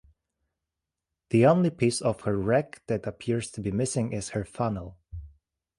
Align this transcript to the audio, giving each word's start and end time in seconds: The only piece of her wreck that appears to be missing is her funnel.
The 1.29 1.45
only 1.45 1.69
piece 1.69 2.01
of 2.01 2.21
her 2.21 2.35
wreck 2.35 2.81
that 2.87 3.05
appears 3.05 3.51
to 3.51 3.61
be 3.61 3.69
missing 3.71 4.13
is 4.13 4.29
her 4.29 4.43
funnel. 4.43 4.97